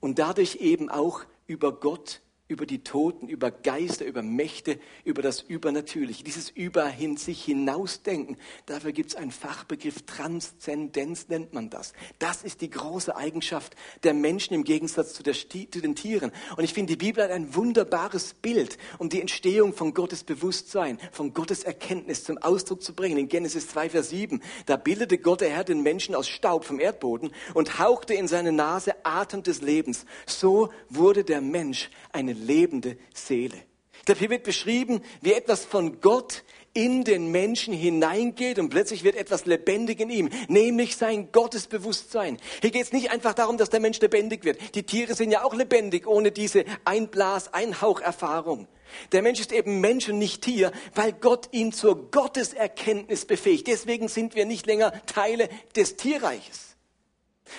[0.00, 5.40] und dadurch eben auch über Gott über die Toten, über Geister, über Mächte, über das
[5.40, 6.24] Übernatürliche.
[6.24, 8.36] Dieses Überhin sich hinausdenken,
[8.66, 11.92] dafür gibt es einen Fachbegriff, Transzendenz nennt man das.
[12.18, 16.32] Das ist die große Eigenschaft der Menschen im Gegensatz zu, der, zu den Tieren.
[16.56, 20.98] Und ich finde, die Bibel hat ein wunderbares Bild, um die Entstehung von Gottes Bewusstsein,
[21.12, 23.16] von Gottes Erkenntnis zum Ausdruck zu bringen.
[23.16, 26.80] In Genesis 2, Vers 7, da bildete Gott der Herr den Menschen aus Staub vom
[26.80, 30.04] Erdboden und hauchte in seine Nase Atem des Lebens.
[30.26, 33.56] So wurde der Mensch eine lebende Seele.
[33.98, 39.02] Ich glaube, hier wird beschrieben, wie etwas von Gott in den Menschen hineingeht und plötzlich
[39.02, 42.38] wird etwas lebendig in ihm, nämlich sein Gottesbewusstsein.
[42.60, 44.74] Hier geht es nicht einfach darum, dass der Mensch lebendig wird.
[44.74, 48.68] Die Tiere sind ja auch lebendig ohne diese Einblas-, Einhaucherfahrung.
[49.12, 53.66] Der Mensch ist eben Mensch und nicht Tier, weil Gott ihn zur Gotteserkenntnis befähigt.
[53.66, 56.76] Deswegen sind wir nicht länger Teile des Tierreiches.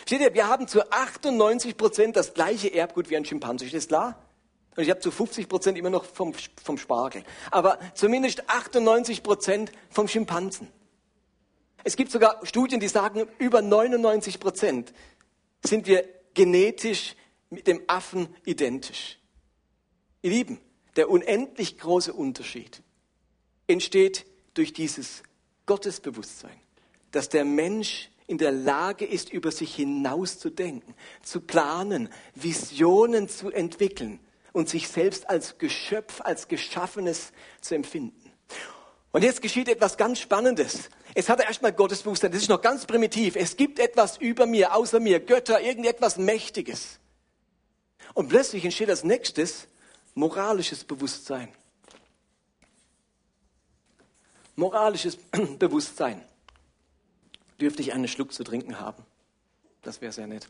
[0.05, 3.65] Steht ihr, wir haben zu 98 Prozent das gleiche Erbgut wie ein Schimpanse.
[3.65, 4.17] Ist klar?
[4.75, 7.23] Und ich habe zu 50 Prozent immer noch vom, vom Spargel.
[7.49, 10.69] Aber zumindest 98 Prozent vom Schimpansen.
[11.83, 14.93] Es gibt sogar Studien, die sagen, über 99 Prozent
[15.63, 17.15] sind wir genetisch
[17.49, 19.19] mit dem Affen identisch.
[20.21, 20.59] Ihr Lieben,
[20.95, 22.81] der unendlich große Unterschied
[23.67, 25.23] entsteht durch dieses
[25.65, 26.59] Gottesbewusstsein,
[27.11, 33.27] dass der Mensch in der Lage ist, über sich hinaus zu denken, zu planen, Visionen
[33.27, 34.19] zu entwickeln
[34.53, 38.31] und sich selbst als Geschöpf, als Geschaffenes zu empfinden.
[39.11, 40.89] Und jetzt geschieht etwas ganz Spannendes.
[41.13, 43.35] Es hat erstmal Gottesbewusstsein, das ist noch ganz primitiv.
[43.35, 46.99] Es gibt etwas über mir, außer mir, Götter, irgendetwas Mächtiges.
[48.13, 49.67] Und plötzlich entsteht als nächstes
[50.15, 51.49] moralisches Bewusstsein.
[54.55, 55.17] Moralisches
[55.59, 56.23] Bewusstsein.
[57.59, 59.05] Dürfte ich einen Schluck zu trinken haben?
[59.81, 60.47] Das wäre sehr nett.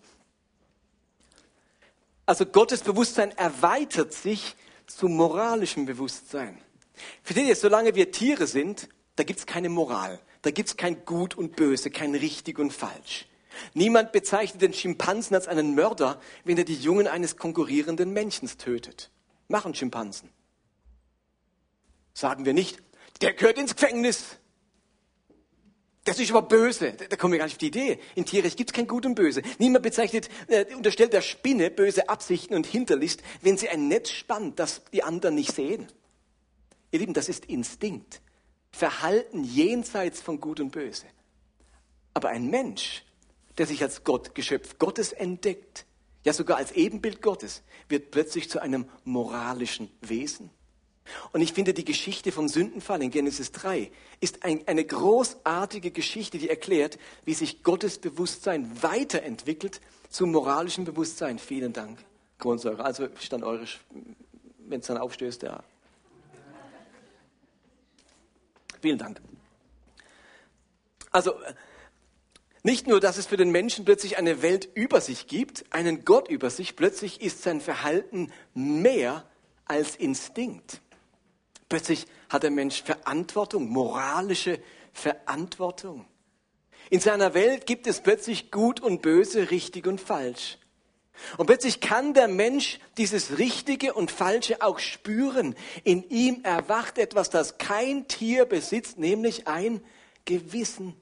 [2.31, 4.55] Also Gottes Bewusstsein erweitert sich
[4.87, 6.57] zu moralischem Bewusstsein.
[7.23, 10.17] Versteht ihr, solange wir Tiere sind, da gibt es keine Moral.
[10.41, 13.25] Da gibt es kein Gut und Böse, kein Richtig und Falsch.
[13.73, 19.11] Niemand bezeichnet den Schimpansen als einen Mörder, wenn er die Jungen eines konkurrierenden Männchens tötet.
[19.49, 20.29] Machen Schimpansen.
[22.13, 22.81] Sagen wir nicht,
[23.19, 24.37] der gehört ins Gefängnis.
[26.03, 26.93] Das ist aber böse.
[26.93, 27.99] Da kommen wir gar nicht auf die Idee.
[28.15, 29.43] In Tierrecht gibt es kein Gut und Böse.
[29.59, 34.57] Niemand bezeichnet, äh, unterstellt der Spinne böse Absichten und Hinterlist, wenn sie ein Netz spannt,
[34.57, 35.87] das die anderen nicht sehen.
[36.91, 38.21] Ihr Lieben, das ist Instinkt.
[38.71, 41.05] Verhalten jenseits von Gut und Böse.
[42.13, 43.03] Aber ein Mensch,
[43.57, 45.85] der sich als Gott, Geschöpf Gottes entdeckt,
[46.23, 50.49] ja sogar als Ebenbild Gottes, wird plötzlich zu einem moralischen Wesen.
[51.31, 56.37] Und ich finde, die Geschichte vom Sündenfall in Genesis 3 ist ein, eine großartige Geschichte,
[56.37, 61.39] die erklärt, wie sich Gottes Bewusstsein weiterentwickelt zum moralischen Bewusstsein.
[61.39, 61.99] Vielen Dank,
[62.37, 62.83] Kohlensäure.
[62.83, 63.65] Also stand eure,
[64.67, 65.63] wenn es dann aufstößt, ja.
[68.81, 69.21] Vielen Dank.
[71.11, 71.33] Also,
[72.63, 76.29] nicht nur, dass es für den Menschen plötzlich eine Welt über sich gibt, einen Gott
[76.29, 79.25] über sich, plötzlich ist sein Verhalten mehr
[79.65, 80.81] als Instinkt.
[81.71, 84.59] Plötzlich hat der Mensch Verantwortung, moralische
[84.91, 86.05] Verantwortung.
[86.89, 90.57] In seiner Welt gibt es plötzlich Gut und Böse, richtig und falsch.
[91.37, 95.55] Und plötzlich kann der Mensch dieses Richtige und Falsche auch spüren.
[95.85, 99.81] In ihm erwacht etwas, das kein Tier besitzt, nämlich ein
[100.25, 100.97] Gewissen.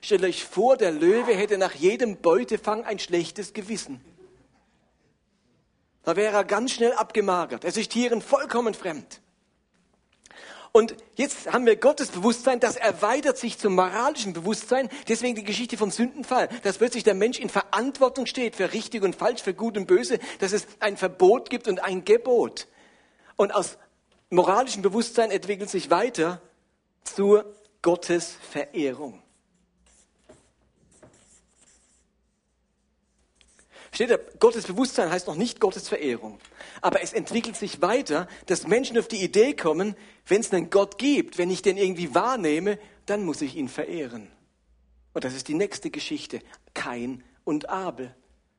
[0.00, 4.00] Stellt euch vor, der Löwe hätte nach jedem Beutefang ein schlechtes Gewissen.
[6.02, 7.64] Da wäre er ganz schnell abgemagert.
[7.64, 9.20] Er ist Tieren vollkommen fremd.
[10.76, 14.88] Und jetzt haben wir Gottes Bewusstsein, das erweitert sich zum moralischen Bewusstsein.
[15.06, 19.14] Deswegen die Geschichte vom Sündenfall, dass plötzlich der Mensch in Verantwortung steht für richtig und
[19.14, 22.66] falsch, für gut und böse, dass es ein Verbot gibt und ein Gebot.
[23.36, 23.78] Und aus
[24.30, 26.42] moralischem Bewusstsein entwickelt sich weiter
[27.04, 29.23] zur Gottesverehrung.
[33.94, 36.40] Steht da, Gottes Bewusstsein heißt noch nicht Gottes Verehrung.
[36.80, 39.94] Aber es entwickelt sich weiter, dass Menschen auf die Idee kommen,
[40.26, 44.32] wenn es einen Gott gibt, wenn ich den irgendwie wahrnehme, dann muss ich ihn verehren.
[45.12, 46.40] Und das ist die nächste Geschichte.
[46.74, 48.12] Kain und Abel.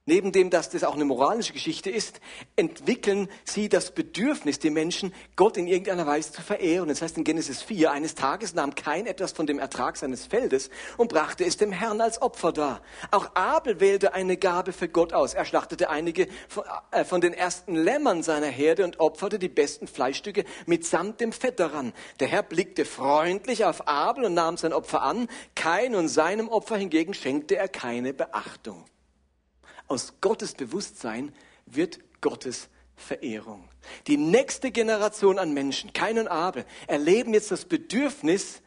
[0.07, 2.21] Neben dem, dass das auch eine moralische Geschichte ist,
[2.55, 6.89] entwickeln sie das Bedürfnis, die Menschen, Gott in irgendeiner Weise zu verehren.
[6.89, 10.69] Das heißt in Genesis 4, eines Tages nahm kein etwas von dem Ertrag seines Feldes
[10.97, 12.81] und brachte es dem Herrn als Opfer dar.
[13.09, 15.33] Auch Abel wählte eine Gabe für Gott aus.
[15.33, 16.27] Er schlachtete einige
[16.91, 21.59] äh, von den ersten Lämmern seiner Herde und opferte die besten Fleischstücke mitsamt dem Fett
[21.59, 21.93] daran.
[22.19, 25.27] Der Herr blickte freundlich auf Abel und nahm sein Opfer an.
[25.55, 28.85] Kein und seinem Opfer hingegen schenkte er keine Beachtung.
[29.87, 31.33] Aus Gottes Bewusstsein
[31.65, 33.67] wird Gottes Verehrung.
[34.07, 38.61] Die nächste Generation an Menschen, Kain und Abel, erleben jetzt das Bedürfnis,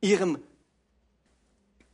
[0.00, 0.38] ihrem,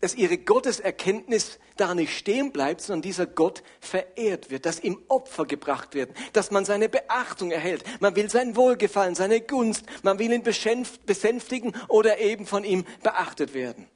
[0.01, 5.47] dass ihre Gotteserkenntnis da nicht stehen bleibt, sondern dieser Gott verehrt wird, dass ihm Opfer
[5.47, 7.85] gebracht werden, dass man seine Beachtung erhält.
[8.01, 13.55] Man will sein Wohlgefallen, seine Gunst, man will ihn besänftigen oder eben von ihm beachtet
[13.55, 13.89] werden.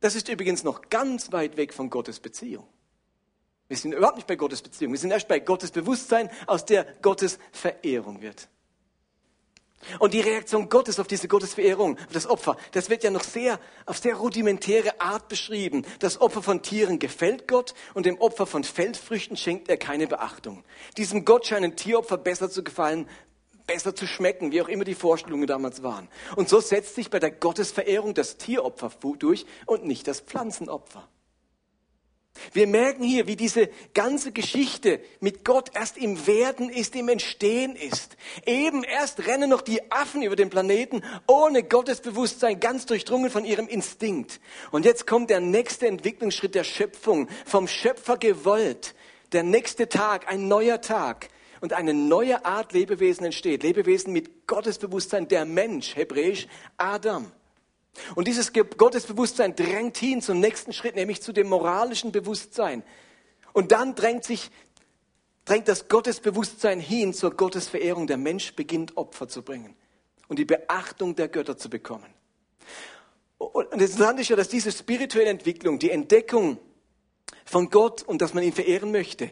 [0.00, 2.66] Das ist übrigens noch ganz weit weg von Gottes Beziehung.
[3.68, 4.92] Wir sind überhaupt nicht bei Gottes Beziehung.
[4.92, 8.48] Wir sind erst bei Gottes Bewusstsein, aus der Gottes Verehrung wird.
[9.98, 13.60] Und die Reaktion Gottes auf diese Gottesverehrung, auf das Opfer, das wird ja noch sehr,
[13.86, 15.84] auf sehr rudimentäre Art beschrieben.
[15.98, 20.64] Das Opfer von Tieren gefällt Gott und dem Opfer von Feldfrüchten schenkt er keine Beachtung.
[20.96, 23.08] Diesem Gott scheinen Tieropfer besser zu gefallen
[23.66, 26.08] besser zu schmecken, wie auch immer die Vorstellungen damals waren.
[26.36, 31.08] Und so setzt sich bei der Gottesverehrung das Tieropfer durch und nicht das Pflanzenopfer.
[32.54, 37.74] Wir merken hier, wie diese ganze Geschichte mit Gott erst im Werden ist, im Entstehen
[37.74, 38.16] ist.
[38.46, 43.66] Eben erst rennen noch die Affen über den Planeten ohne Gottesbewusstsein, ganz durchdrungen von ihrem
[43.66, 44.40] Instinkt.
[44.70, 48.94] Und jetzt kommt der nächste Entwicklungsschritt der Schöpfung, vom Schöpfer gewollt.
[49.32, 53.64] Der nächste Tag, ein neuer Tag und eine neue Art Lebewesen entsteht.
[53.64, 57.32] Lebewesen mit Gottesbewusstsein, der Mensch, hebräisch Adam.
[58.14, 62.82] Und dieses Gottesbewusstsein drängt hin zum nächsten Schritt, nämlich zu dem moralischen Bewusstsein.
[63.52, 64.50] Und dann drängt sich,
[65.44, 68.06] drängt das Gottesbewusstsein hin zur Gottesverehrung.
[68.06, 69.76] Der Mensch beginnt Opfer zu bringen
[70.28, 72.06] und die Beachtung der Götter zu bekommen.
[73.38, 76.58] Und das Interessante ist ja, dass diese spirituelle Entwicklung, die Entdeckung
[77.44, 79.30] von Gott und dass man ihn verehren möchte,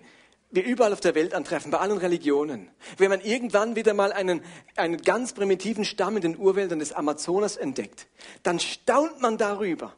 [0.53, 2.71] wir überall auf der Welt antreffen, bei allen Religionen.
[2.99, 4.43] Wenn man irgendwann wieder mal einen,
[4.77, 8.07] einen ganz primitiven Stamm in den Urwäldern des Amazonas entdeckt,
[8.43, 9.95] dann staunt man darüber,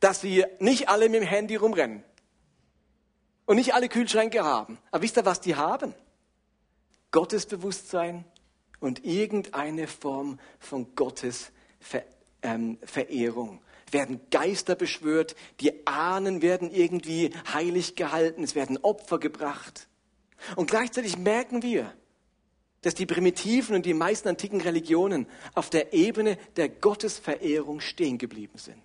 [0.00, 2.02] dass sie nicht alle mit dem Handy rumrennen
[3.46, 4.78] und nicht alle Kühlschränke haben.
[4.90, 5.94] Aber wisst ihr, was die haben?
[7.12, 8.24] Gottesbewusstsein
[8.80, 11.52] und irgendeine Form von Gottes
[12.42, 13.60] ähm, Verehrung
[13.92, 19.88] werden Geister beschwört, die Ahnen werden irgendwie heilig gehalten, es werden Opfer gebracht.
[20.56, 21.92] Und gleichzeitig merken wir,
[22.82, 28.58] dass die primitiven und die meisten antiken Religionen auf der Ebene der Gottesverehrung stehen geblieben
[28.58, 28.82] sind.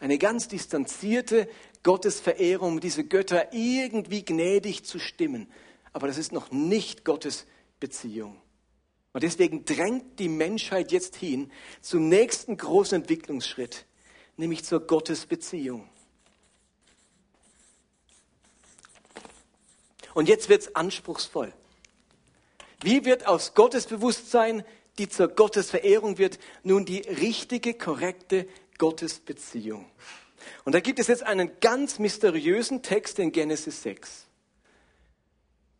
[0.00, 1.48] Eine ganz distanzierte
[1.82, 5.48] Gottesverehrung, um diese Götter irgendwie gnädig zu stimmen.
[5.92, 7.46] Aber das ist noch nicht Gottes
[7.80, 8.36] Beziehung.
[9.12, 13.86] Und deswegen drängt die Menschheit jetzt hin zum nächsten großen Entwicklungsschritt,
[14.36, 15.88] nämlich zur Gottesbeziehung.
[20.14, 21.52] Und jetzt wird es anspruchsvoll.
[22.82, 24.64] Wie wird aus Gottesbewusstsein,
[24.98, 29.90] die zur Gottesverehrung wird, nun die richtige, korrekte Gottesbeziehung?
[30.64, 34.25] Und da gibt es jetzt einen ganz mysteriösen Text in Genesis 6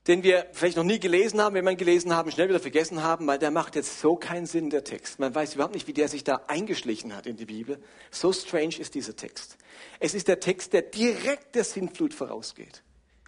[0.07, 3.27] den wir vielleicht noch nie gelesen haben, wenn ihn gelesen haben, schnell wieder vergessen haben,
[3.27, 5.19] weil der macht jetzt so keinen Sinn, der Text.
[5.19, 7.83] Man weiß überhaupt nicht, wie der sich da eingeschlichen hat in die Bibel.
[8.11, 9.57] So strange ist dieser Text.
[9.99, 12.83] Es ist der Text, der direkt der Sinnflut vorausgeht.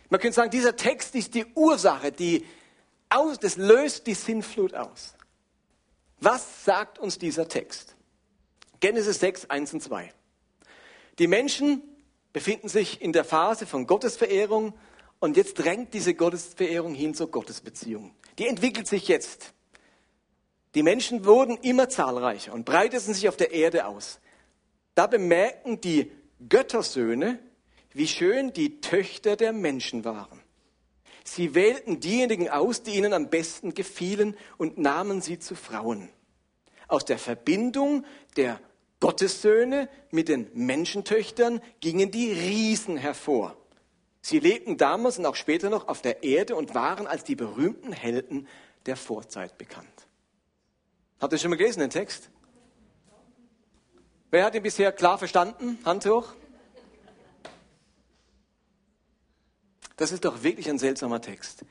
[0.09, 2.47] Man könnte sagen, dieser Text ist die Ursache, die
[3.09, 5.15] aus, das löst die Sinnflut aus.
[6.21, 7.97] Was sagt uns dieser Text?
[8.81, 10.13] Genesis 6, 1 und 2.
[11.19, 11.83] Die Menschen
[12.33, 14.75] befinden sich in der Phase von Gottesverehrung
[15.21, 18.13] und jetzt drängt diese Gottesverehrung hin zur Gottesbeziehung.
[18.39, 19.53] Die entwickelt sich jetzt.
[20.75, 24.21] Die Menschen wurden immer zahlreicher und breiteten sich auf der Erde aus.
[24.95, 26.11] Da bemerken die
[26.49, 27.39] Göttersöhne,
[27.93, 30.41] wie schön die Töchter der Menschen waren.
[31.25, 36.09] Sie wählten diejenigen aus, die ihnen am besten gefielen und nahmen sie zu Frauen.
[36.87, 38.05] Aus der Verbindung
[38.37, 38.61] der
[39.01, 43.57] Gottessöhne mit den Menschentöchtern gingen die Riesen hervor.
[44.29, 47.93] Sie lebten damals und auch später noch auf der Erde und waren als die berühmten
[47.93, 48.47] Helden
[48.85, 49.89] der Vorzeit bekannt.
[51.19, 52.29] Habt ihr schon mal gelesen, den Text?
[54.31, 55.79] Wer hat ihn bisher klar verstanden?
[55.83, 56.35] Hand hoch.
[59.97, 61.65] Das ist doch wirklich ein seltsamer Text.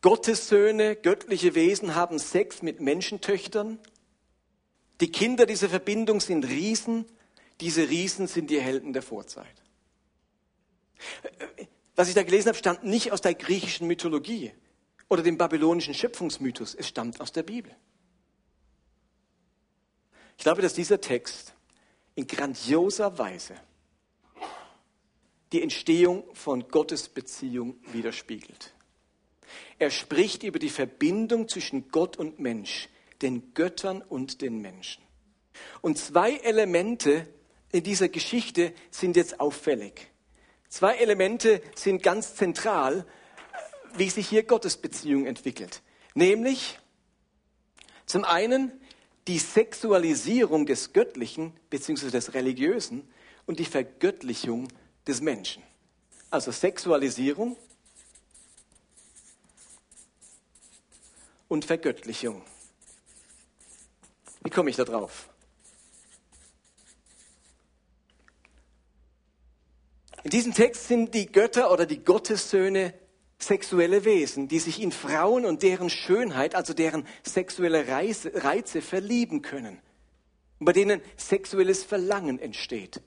[0.00, 3.78] Gottes Söhne, göttliche Wesen haben Sex mit Menschentöchtern.
[5.02, 7.04] Die Kinder dieser Verbindung sind Riesen.
[7.60, 9.62] Diese Riesen sind die Helden der Vorzeit.
[11.96, 14.52] Was ich da gelesen habe, stammt nicht aus der griechischen Mythologie
[15.08, 16.74] oder dem babylonischen Schöpfungsmythos.
[16.74, 17.74] Es stammt aus der Bibel.
[20.38, 21.54] Ich glaube, dass dieser Text
[22.14, 23.54] in grandioser Weise
[25.52, 28.72] die Entstehung von Gottes Beziehung widerspiegelt.
[29.78, 32.88] Er spricht über die Verbindung zwischen Gott und Mensch,
[33.20, 35.02] den Göttern und den Menschen.
[35.80, 37.26] Und zwei Elemente
[37.72, 40.09] in dieser Geschichte sind jetzt auffällig.
[40.70, 43.04] Zwei Elemente sind ganz zentral,
[43.94, 45.82] wie sich hier Gottes Beziehung entwickelt.
[46.14, 46.78] Nämlich
[48.06, 48.72] zum einen
[49.26, 52.10] die Sexualisierung des Göttlichen bzw.
[52.10, 53.12] des Religiösen
[53.46, 54.68] und die Vergöttlichung
[55.08, 55.62] des Menschen.
[56.30, 57.56] Also Sexualisierung
[61.48, 62.42] und Vergöttlichung.
[64.44, 65.28] Wie komme ich da drauf?
[70.22, 72.92] In diesem Text sind die Götter oder die Gottessöhne
[73.38, 79.40] sexuelle Wesen, die sich in Frauen und deren Schönheit, also deren sexuelle Reize, Reize verlieben
[79.40, 79.80] können
[80.58, 83.00] und bei denen sexuelles Verlangen entsteht.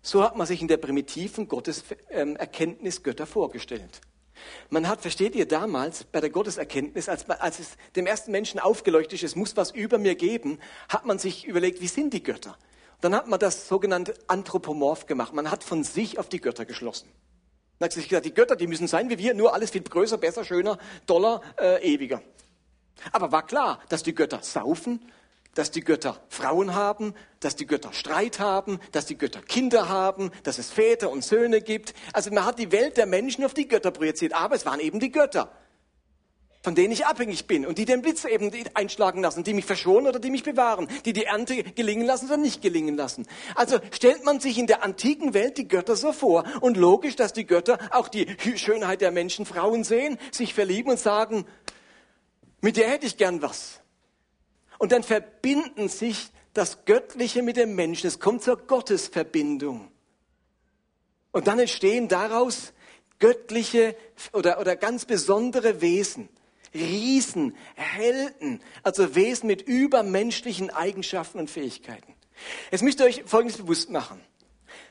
[0.00, 4.00] So hat man sich in der primitiven Gotteserkenntnis Götter vorgestellt.
[4.70, 9.14] Man hat, versteht ihr, damals bei der Gotteserkenntnis, als, als es dem ersten Menschen aufgeleuchtet
[9.14, 10.58] ist, es muss was über mir geben,
[10.88, 12.56] hat man sich überlegt, wie sind die Götter?
[13.02, 15.34] Dann hat man das sogenannte Anthropomorph gemacht.
[15.34, 17.10] Man hat von sich auf die Götter geschlossen.
[17.78, 20.18] Dann hat sich gesagt, die Götter, die müssen sein wie wir, nur alles viel größer,
[20.18, 22.22] besser, schöner, doller, äh, ewiger.
[23.10, 25.00] Aber war klar, dass die Götter saufen,
[25.54, 30.30] dass die Götter Frauen haben, dass die Götter Streit haben, dass die Götter Kinder haben,
[30.44, 31.94] dass es Väter und Söhne gibt.
[32.12, 35.00] Also man hat die Welt der Menschen auf die Götter projiziert, aber es waren eben
[35.00, 35.50] die Götter,
[36.62, 40.06] von denen ich abhängig bin und die den Blitz eben einschlagen lassen, die mich verschonen
[40.06, 43.26] oder die mich bewahren, die die Ernte gelingen lassen oder nicht gelingen lassen.
[43.56, 47.32] Also stellt man sich in der antiken Welt die Götter so vor und logisch, dass
[47.32, 51.46] die Götter auch die Schönheit der Menschen, Frauen sehen, sich verlieben und sagen,
[52.60, 53.80] mit der hätte ich gern was.
[54.78, 58.06] Und dann verbinden sich das Göttliche mit dem Menschen.
[58.06, 59.90] Es kommt zur Gottesverbindung.
[61.32, 62.72] Und dann entstehen daraus
[63.18, 63.96] göttliche
[64.32, 66.28] oder, oder ganz besondere Wesen.
[66.74, 72.14] Riesen, Helden, also Wesen mit übermenschlichen Eigenschaften und Fähigkeiten.
[72.70, 74.20] Jetzt müsst ihr euch Folgendes bewusst machen,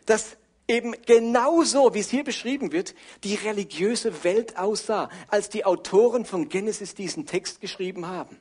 [0.05, 6.25] dass eben genauso, wie es hier beschrieben wird, die religiöse Welt aussah, als die Autoren
[6.25, 8.39] von Genesis diesen Text geschrieben haben.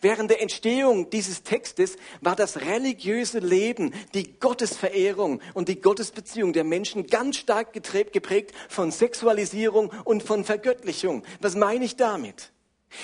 [0.00, 6.64] Während der Entstehung dieses Textes war das religiöse Leben, die Gottesverehrung und die Gottesbeziehung der
[6.64, 11.24] Menschen ganz stark geprägt von Sexualisierung und von Vergöttlichung.
[11.40, 12.52] Was meine ich damit?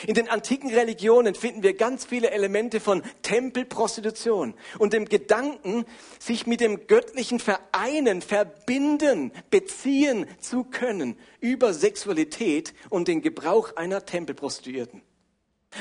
[0.07, 5.85] In den antiken Religionen finden wir ganz viele Elemente von Tempelprostitution und dem Gedanken,
[6.18, 14.05] sich mit dem Göttlichen vereinen, verbinden, beziehen zu können über Sexualität und den Gebrauch einer
[14.05, 15.03] Tempelprostituierten.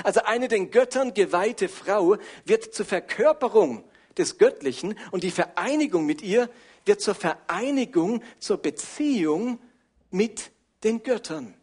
[0.03, 3.83] Also eine den Göttern geweihte Frau wird zur Verkörperung
[4.17, 6.49] des Göttlichen und die Vereinigung mit ihr
[6.85, 9.59] wird zur Vereinigung, zur Beziehung
[10.09, 10.51] mit
[10.83, 11.55] den Göttern.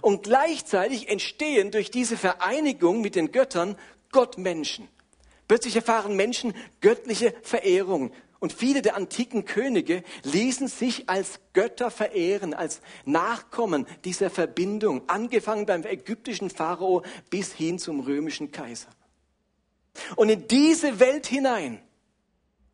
[0.00, 3.76] Und gleichzeitig entstehen durch diese Vereinigung mit den Göttern
[4.12, 4.88] Gottmenschen.
[5.48, 8.12] Plötzlich erfahren Menschen göttliche Verehrung,
[8.44, 15.64] und viele der antiken Könige ließen sich als Götter verehren, als Nachkommen dieser Verbindung, angefangen
[15.64, 18.90] beim ägyptischen Pharao bis hin zum römischen Kaiser.
[20.16, 21.80] Und in diese Welt hinein,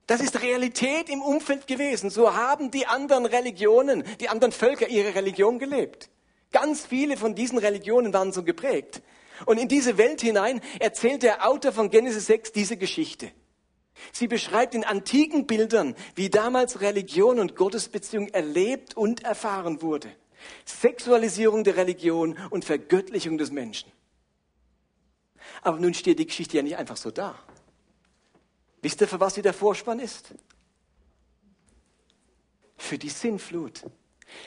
[0.09, 2.11] das ist Realität im Umfeld gewesen.
[2.11, 6.11] So haben die anderen Religionen, die anderen Völker ihre Religion gelebt.
[6.53, 9.03] Ganz viele von diesen Religionen waren so geprägt.
[9.47, 13.33] Und in diese Welt hinein erzählt der Autor von Genesis 6 diese Geschichte.
[14.13, 20.11] Sie beschreibt in antiken Bildern, wie damals Religion und Gottesbeziehung erlebt und erfahren wurde.
[20.65, 23.93] Sexualisierung der Religion und Vergöttlichung des Menschen.
[25.63, 27.39] Aber nun steht die Geschichte ja nicht einfach so da.
[28.83, 30.35] Wisst ihr, für was sie der Vorspann ist?
[32.79, 33.83] Für die Sinnflut.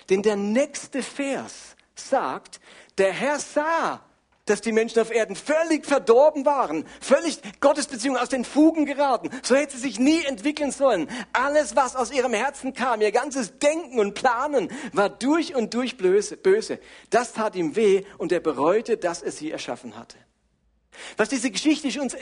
[0.09, 2.59] Denn der nächste Vers sagt,
[2.97, 4.01] der Herr sah,
[4.45, 9.29] dass die Menschen auf Erden völlig verdorben waren, völlig Gottesbeziehungen aus den Fugen geraten.
[9.41, 11.07] So hätte sie sich nie entwickeln sollen.
[11.31, 15.97] Alles, was aus ihrem Herzen kam, ihr ganzes Denken und Planen, war durch und durch
[15.97, 16.79] böse.
[17.09, 20.17] Das tat ihm weh und er bereute, dass er sie erschaffen hatte.
[21.17, 22.19] Was diese Geschichte uns, äh,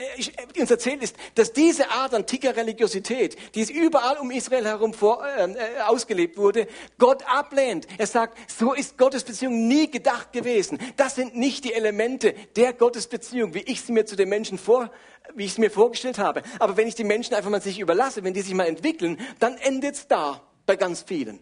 [0.56, 4.94] äh, uns erzählt, ist, dass diese Art antiker Religiosität, die es überall um Israel herum
[4.94, 6.66] vor, äh, äh, ausgelebt wurde,
[6.98, 7.86] Gott ablehnt.
[7.98, 10.78] Er sagt, so ist Gottesbeziehung nie gedacht gewesen.
[10.96, 14.90] Das sind nicht die Elemente der Gottesbeziehung, wie ich sie mir zu den Menschen vor,
[15.34, 16.42] wie ich sie mir vorgestellt habe.
[16.58, 19.56] Aber wenn ich die Menschen einfach mal sich überlasse, wenn die sich mal entwickeln, dann
[19.56, 21.40] endet es da bei ganz vielen.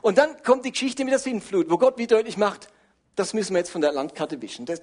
[0.00, 2.68] Und dann kommt die Geschichte mit der Sintflut, wo Gott wie deutlich macht,
[3.14, 4.64] das müssen wir jetzt von der Landkarte wischen.
[4.64, 4.80] Das,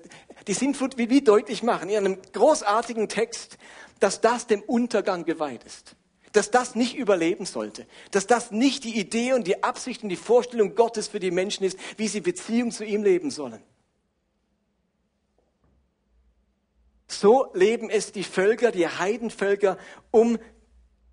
[0.47, 3.57] die Sintflut will wie deutlich machen in einem großartigen Text,
[3.99, 5.95] dass das dem Untergang geweiht ist.
[6.31, 7.87] Dass das nicht überleben sollte.
[8.11, 11.63] Dass das nicht die Idee und die Absicht und die Vorstellung Gottes für die Menschen
[11.63, 13.63] ist, wie sie Beziehung zu ihm leben sollen.
[17.07, 19.79] So leben es die Völker, die Heidenvölker
[20.11, 20.37] um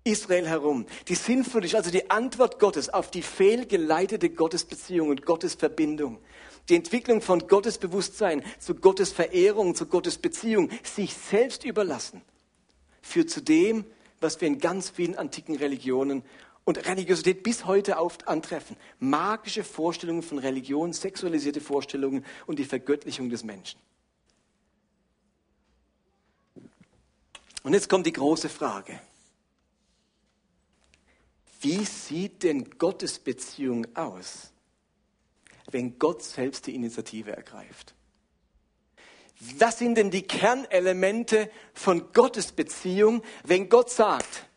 [0.03, 0.85] Israel herum.
[1.07, 6.19] Die Sintflut ist also die Antwort Gottes auf die fehlgeleitete Gottesbeziehung und Gottesverbindung
[6.69, 12.21] die Entwicklung von Gottesbewusstsein zu Gottes Verehrung, zu Gottes Beziehung, sich selbst überlassen,
[13.01, 13.85] führt zu dem,
[14.19, 16.23] was wir in ganz vielen antiken Religionen
[16.65, 18.75] und Religiosität bis heute oft antreffen.
[18.99, 23.79] Magische Vorstellungen von Religion, sexualisierte Vorstellungen und die Vergöttlichung des Menschen.
[27.63, 28.99] Und jetzt kommt die große Frage.
[31.61, 34.51] Wie sieht denn Gottes Beziehung aus?
[35.71, 37.93] Wenn Gott selbst die Initiative ergreift.
[39.57, 44.47] Was sind denn die Kernelemente von Gottes Beziehung, wenn Gott sagt,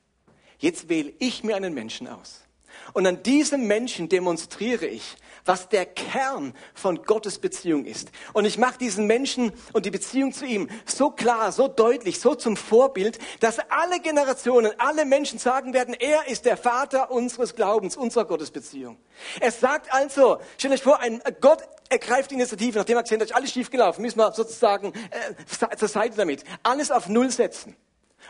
[0.59, 2.45] jetzt wähle ich mir einen Menschen aus.
[2.93, 5.17] Und an diesem Menschen demonstriere ich,
[5.51, 8.13] was der Kern von Gottes Beziehung ist.
[8.35, 12.37] Und ich mache diesen Menschen und die Beziehung zu ihm so klar, so deutlich, so
[12.37, 17.97] zum Vorbild, dass alle Generationen, alle Menschen sagen werden, er ist der Vater unseres Glaubens,
[17.97, 18.97] unserer Gottesbeziehung.
[19.41, 23.35] Es sagt also, stellt euch vor, ein Gott ergreift die Initiative, nachdem er gesehen hat,
[23.35, 26.45] alles schief gelaufen, müssen wir sozusagen äh, zur Seite damit.
[26.63, 27.75] Alles auf Null setzen.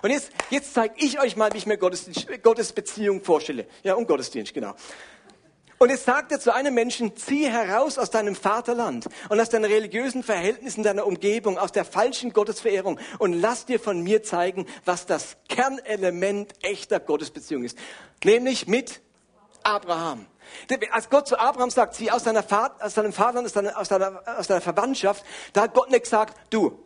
[0.01, 2.09] Und jetzt, jetzt zeige ich euch mal, wie ich mir Gottes,
[2.43, 3.66] Gottes Beziehung vorstelle.
[3.83, 4.75] Ja, um Gottesdienst, genau.
[5.83, 10.22] Und sagt er zu einem Menschen, zieh heraus aus deinem Vaterland und aus deinen religiösen
[10.22, 15.39] Verhältnissen deiner Umgebung, aus der falschen Gottesverehrung und lass dir von mir zeigen, was das
[15.49, 17.78] Kernelement echter Gottesbeziehung ist.
[18.22, 19.01] Nämlich mit
[19.62, 20.26] Abraham.
[20.91, 23.89] Als Gott zu Abraham sagt, zieh aus, deiner Vater, aus deinem Vaterland, aus deiner, aus,
[23.89, 25.24] deiner, aus deiner Verwandtschaft,
[25.55, 26.78] da hat Gott nicht gesagt, du,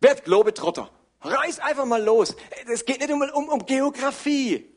[0.00, 0.88] werd Globetrotter.
[1.20, 2.34] Reiß einfach mal los.
[2.72, 4.73] Es geht nicht um, um, um Geografie.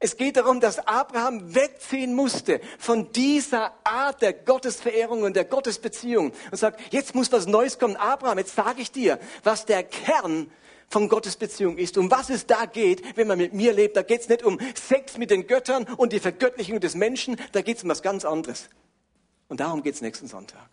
[0.00, 6.32] Es geht darum, dass Abraham wegziehen musste von dieser Art der Gottesverehrung und der Gottesbeziehung
[6.52, 7.96] und sagt, jetzt muss was Neues kommen.
[7.96, 10.52] Abraham, jetzt sage ich dir, was der Kern
[10.88, 13.96] von Gottesbeziehung ist, um was es da geht, wenn man mit mir lebt.
[13.96, 17.60] Da geht es nicht um Sex mit den Göttern und die Vergöttlichung des Menschen, da
[17.60, 18.68] geht es um was ganz anderes.
[19.48, 20.68] Und darum geht es nächsten Sonntag.